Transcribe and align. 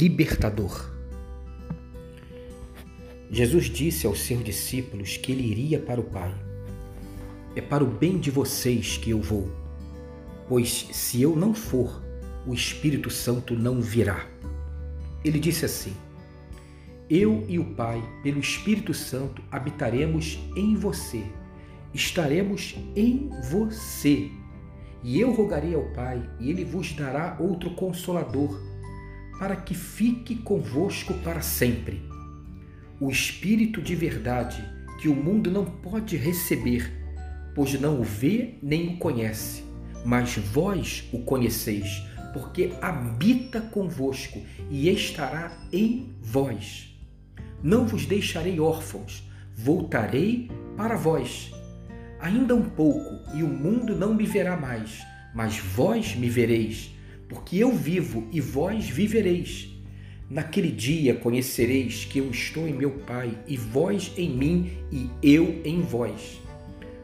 libertador. 0.00 0.90
Jesus 3.30 3.66
disse 3.66 4.06
aos 4.06 4.20
seus 4.20 4.42
discípulos 4.42 5.18
que 5.18 5.30
ele 5.30 5.42
iria 5.42 5.78
para 5.78 6.00
o 6.00 6.04
Pai. 6.04 6.34
É 7.54 7.60
para 7.60 7.84
o 7.84 7.86
bem 7.86 8.18
de 8.18 8.30
vocês 8.30 8.96
que 8.96 9.10
eu 9.10 9.20
vou, 9.20 9.50
pois 10.48 10.88
se 10.90 11.20
eu 11.20 11.36
não 11.36 11.52
for, 11.52 12.02
o 12.46 12.54
Espírito 12.54 13.10
Santo 13.10 13.54
não 13.54 13.82
virá. 13.82 14.26
Ele 15.22 15.38
disse 15.38 15.66
assim: 15.66 15.92
Eu 17.10 17.44
e 17.46 17.58
o 17.58 17.74
Pai, 17.74 18.02
pelo 18.22 18.40
Espírito 18.40 18.94
Santo, 18.94 19.42
habitaremos 19.50 20.38
em 20.56 20.76
você, 20.76 21.22
estaremos 21.92 22.74
em 22.96 23.28
você. 23.50 24.30
E 25.02 25.20
eu 25.20 25.30
rogarei 25.30 25.74
ao 25.74 25.92
Pai, 25.92 26.26
e 26.40 26.48
ele 26.48 26.64
vos 26.64 26.90
dará 26.94 27.36
outro 27.38 27.74
consolador, 27.74 28.69
para 29.40 29.56
que 29.56 29.74
fique 29.74 30.36
convosco 30.36 31.14
para 31.14 31.40
sempre. 31.40 32.02
O 33.00 33.10
Espírito 33.10 33.80
de 33.80 33.94
verdade, 33.96 34.62
que 35.00 35.08
o 35.08 35.14
mundo 35.16 35.50
não 35.50 35.64
pode 35.64 36.14
receber, 36.14 36.92
pois 37.54 37.72
não 37.80 37.98
o 37.98 38.04
vê 38.04 38.58
nem 38.62 38.88
o 38.88 38.96
conhece, 38.98 39.64
mas 40.04 40.36
vós 40.36 41.08
o 41.10 41.20
conheceis 41.20 42.02
porque 42.34 42.72
habita 42.82 43.62
convosco 43.62 44.40
e 44.70 44.90
estará 44.90 45.50
em 45.72 46.14
vós. 46.20 46.94
Não 47.62 47.86
vos 47.86 48.04
deixarei 48.04 48.60
órfãos, 48.60 49.24
voltarei 49.56 50.50
para 50.76 50.96
vós. 50.96 51.50
Ainda 52.20 52.54
um 52.54 52.68
pouco, 52.68 53.34
e 53.34 53.42
o 53.42 53.48
mundo 53.48 53.96
não 53.96 54.14
me 54.14 54.26
verá 54.26 54.54
mais, 54.56 55.00
mas 55.34 55.58
vós 55.58 56.14
me 56.14 56.28
vereis, 56.28 56.94
porque 57.30 57.56
eu 57.56 57.72
vivo 57.72 58.28
e 58.30 58.40
vós 58.40 58.90
vivereis. 58.90 59.70
Naquele 60.28 60.70
dia 60.70 61.14
conhecereis 61.14 62.04
que 62.04 62.18
eu 62.18 62.30
estou 62.30 62.68
em 62.68 62.74
meu 62.74 62.90
Pai, 62.90 63.38
e 63.48 63.56
vós 63.56 64.12
em 64.18 64.28
mim, 64.28 64.72
e 64.92 65.08
eu 65.22 65.62
em 65.64 65.80
vós. 65.80 66.42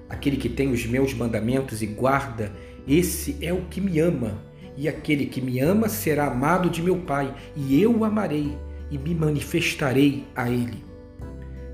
Aquele 0.08 0.36
que 0.36 0.50
tem 0.50 0.70
os 0.70 0.84
meus 0.84 1.14
mandamentos 1.14 1.80
e 1.80 1.86
guarda, 1.86 2.52
esse 2.86 3.38
é 3.40 3.52
o 3.52 3.62
que 3.62 3.80
me 3.80 3.98
ama 3.98 4.44
e 4.76 4.88
aquele 4.88 5.26
que 5.26 5.40
me 5.40 5.58
ama 5.58 5.88
será 5.88 6.26
amado 6.26 6.68
de 6.68 6.82
meu 6.82 6.98
Pai, 6.98 7.34
e 7.56 7.80
eu 7.80 7.96
o 7.96 8.04
amarei 8.04 8.56
e 8.90 8.98
me 8.98 9.14
manifestarei 9.14 10.24
a 10.34 10.50
ele. 10.50 10.84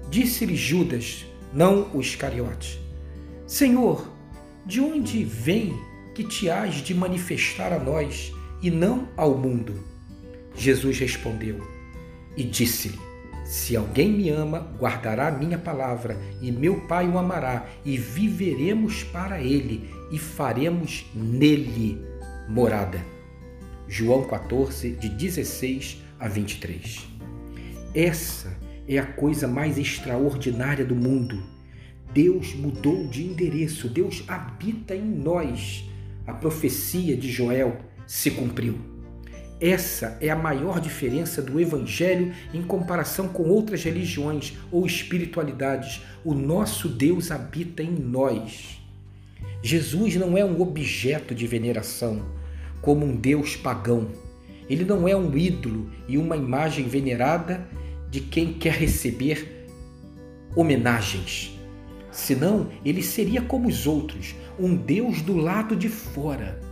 Disse-lhe 0.09 0.55
Judas, 0.55 1.27
não 1.53 1.91
o 1.92 2.00
Iscariote: 2.00 2.81
Senhor, 3.47 4.09
de 4.64 4.81
onde 4.81 5.25
vem 5.25 5.75
que 6.14 6.22
te 6.22 6.48
hás 6.48 6.77
de 6.77 6.94
manifestar 6.94 7.72
a 7.72 7.78
nós 7.78 8.33
e 8.63 8.71
não 8.71 9.09
ao 9.17 9.37
mundo? 9.37 9.75
Jesus 10.55 10.99
respondeu 10.99 11.61
e 12.37 12.45
disse-lhe: 12.45 12.99
Se 13.45 13.77
alguém 13.77 14.11
me 14.13 14.31
ama, 14.31 14.61
guardará 14.79 15.31
minha 15.31 15.59
palavra, 15.59 16.17
e 16.41 16.53
meu 16.53 16.81
Pai 16.83 17.09
o 17.09 17.19
amará, 17.19 17.67
e 17.85 17.97
viveremos 17.97 19.03
para 19.05 19.41
ele, 19.41 19.91
e 20.11 20.19
faremos 20.19 21.07
nele 21.15 22.01
morada. 22.49 23.05
João 23.89 24.25
14, 24.25 24.93
de 24.93 25.09
16 25.09 26.03
a 26.19 26.29
23. 26.29 27.07
Essa 27.95 28.57
é 28.89 28.99
a 28.99 29.07
coisa 29.07 29.47
mais 29.47 29.79
extraordinária 29.79 30.85
do 30.85 30.95
mundo. 30.95 31.43
Deus 32.13 32.55
mudou 32.55 33.07
de 33.07 33.25
endereço, 33.25 33.89
Deus 33.89 34.25
habita 34.29 34.95
em 34.95 35.05
nós. 35.05 35.89
A 36.27 36.33
profecia 36.33 37.17
de 37.17 37.31
Joel 37.31 37.77
se 38.13 38.31
cumpriu. 38.31 38.79
Essa 39.59 40.19
é 40.21 40.29
a 40.29 40.37
maior 40.37 40.79
diferença 40.79 41.41
do 41.41 41.59
Evangelho 41.59 42.35
em 42.53 42.63
comparação 42.63 43.27
com 43.27 43.45
outras 43.45 43.85
religiões 43.85 44.53
ou 44.71 44.84
espiritualidades. 44.84 46.03
O 46.22 46.34
nosso 46.34 46.91
Deus 46.91 47.31
habita 47.31 47.83
em 47.83 47.91
nós. 47.91 48.78
Jesus 49.62 50.15
não 50.17 50.37
é 50.37 50.45
um 50.45 50.61
objeto 50.61 51.34
de 51.34 51.47
veneração, 51.47 52.22
como 52.83 53.06
um 53.06 53.17
deus 53.17 53.56
pagão. 53.56 54.09
Ele 54.69 54.84
não 54.84 55.09
é 55.09 55.17
um 55.17 55.34
ídolo 55.34 55.91
e 56.06 56.19
uma 56.19 56.37
imagem 56.37 56.87
venerada 56.87 57.67
de 58.11 58.21
quem 58.21 58.53
quer 58.53 58.75
receber 58.75 59.67
homenagens. 60.55 61.59
Senão, 62.11 62.69
ele 62.84 63.03
seria 63.03 63.41
como 63.41 63.69
os 63.69 63.87
outros, 63.87 64.34
um 64.61 64.77
Deus 64.77 65.22
do 65.22 65.34
lado 65.34 65.75
de 65.75 65.89
fora. 65.89 66.72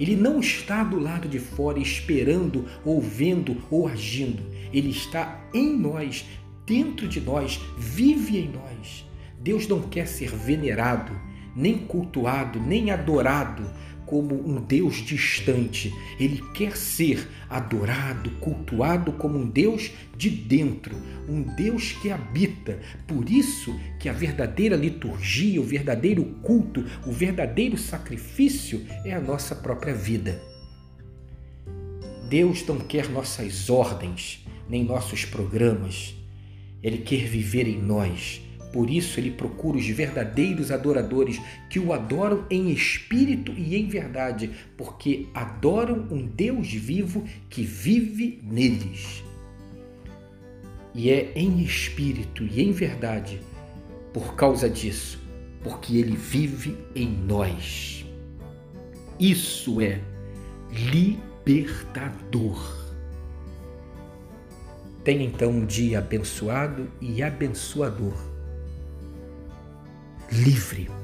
Ele 0.00 0.16
não 0.16 0.40
está 0.40 0.82
do 0.82 0.98
lado 0.98 1.28
de 1.28 1.38
fora 1.38 1.78
esperando, 1.78 2.64
ou 2.84 3.02
vendo 3.02 3.58
ou 3.70 3.86
agindo. 3.86 4.42
Ele 4.72 4.88
está 4.88 5.46
em 5.52 5.76
nós, 5.76 6.24
dentro 6.66 7.06
de 7.06 7.20
nós, 7.20 7.60
vive 7.76 8.38
em 8.38 8.48
nós. 8.48 9.06
Deus 9.38 9.68
não 9.68 9.82
quer 9.82 10.08
ser 10.08 10.34
venerado, 10.34 11.12
nem 11.54 11.78
cultuado, 11.78 12.60
nem 12.60 12.90
adorado 12.90 13.68
como 14.10 14.34
um 14.34 14.60
Deus 14.60 14.96
distante. 14.96 15.94
Ele 16.18 16.42
quer 16.52 16.76
ser 16.76 17.28
adorado, 17.48 18.28
cultuado 18.40 19.12
como 19.12 19.38
um 19.38 19.48
Deus 19.48 19.92
de 20.16 20.28
dentro, 20.28 20.96
um 21.28 21.42
Deus 21.42 21.92
que 21.92 22.10
habita. 22.10 22.80
Por 23.06 23.30
isso 23.30 23.78
que 24.00 24.08
a 24.08 24.12
verdadeira 24.12 24.74
liturgia, 24.74 25.60
o 25.60 25.64
verdadeiro 25.64 26.24
culto, 26.42 26.84
o 27.06 27.12
verdadeiro 27.12 27.78
sacrifício 27.78 28.84
é 29.04 29.14
a 29.14 29.20
nossa 29.20 29.54
própria 29.54 29.94
vida. 29.94 30.42
Deus 32.28 32.66
não 32.66 32.78
quer 32.78 33.08
nossas 33.08 33.70
ordens, 33.70 34.44
nem 34.68 34.84
nossos 34.84 35.24
programas. 35.24 36.16
Ele 36.82 36.98
quer 36.98 37.26
viver 37.26 37.68
em 37.68 37.80
nós 37.80 38.40
por 38.72 38.88
isso 38.88 39.18
ele 39.18 39.32
procura 39.32 39.78
os 39.78 39.86
verdadeiros 39.86 40.70
adoradores 40.70 41.40
que 41.68 41.80
o 41.80 41.92
adoram 41.92 42.44
em 42.48 42.70
espírito 42.70 43.52
e 43.52 43.76
em 43.76 43.88
verdade, 43.88 44.50
porque 44.76 45.26
adoram 45.34 46.06
um 46.10 46.24
Deus 46.24 46.72
vivo 46.72 47.24
que 47.48 47.62
vive 47.62 48.38
neles. 48.42 49.24
E 50.94 51.10
é 51.10 51.32
em 51.34 51.60
espírito 51.62 52.44
e 52.44 52.62
em 52.62 52.70
verdade 52.72 53.40
por 54.12 54.34
causa 54.34 54.68
disso, 54.68 55.20
porque 55.62 55.96
ele 55.96 56.16
vive 56.16 56.76
em 56.94 57.08
nós. 57.08 58.04
Isso 59.18 59.80
é 59.80 60.00
libertador. 61.44 62.78
Tenha 65.02 65.24
então 65.24 65.50
um 65.50 65.64
dia 65.64 65.98
abençoado 65.98 66.88
e 67.00 67.22
abençoador 67.22 68.30
livre 70.32 70.99